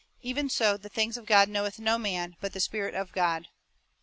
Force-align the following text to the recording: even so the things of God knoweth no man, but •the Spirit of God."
even 0.23 0.49
so 0.49 0.77
the 0.77 0.89
things 0.89 1.15
of 1.15 1.27
God 1.27 1.47
knoweth 1.47 1.77
no 1.79 1.99
man, 1.99 2.35
but 2.41 2.53
•the 2.53 2.59
Spirit 2.59 2.95
of 2.95 3.11
God." 3.11 3.49